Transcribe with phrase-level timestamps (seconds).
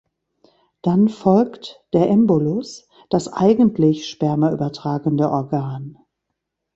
[0.81, 5.95] Dann folgt der "Embolus", das eigentliche Sperma übertragende Organ.